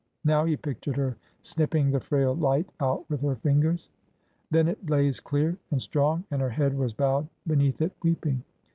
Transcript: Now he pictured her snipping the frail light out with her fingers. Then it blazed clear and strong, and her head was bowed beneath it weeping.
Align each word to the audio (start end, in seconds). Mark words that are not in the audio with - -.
Now 0.25 0.45
he 0.45 0.57
pictured 0.57 0.97
her 0.97 1.15
snipping 1.43 1.91
the 1.91 1.99
frail 1.99 2.33
light 2.33 2.67
out 2.79 3.07
with 3.07 3.21
her 3.21 3.35
fingers. 3.35 3.87
Then 4.49 4.67
it 4.67 4.83
blazed 4.83 5.23
clear 5.23 5.59
and 5.69 5.79
strong, 5.79 6.23
and 6.31 6.41
her 6.41 6.49
head 6.49 6.75
was 6.75 6.91
bowed 6.91 7.27
beneath 7.45 7.83
it 7.83 7.91
weeping. 8.03 8.43